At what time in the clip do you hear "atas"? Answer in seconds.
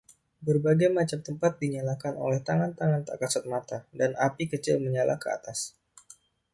5.37-5.59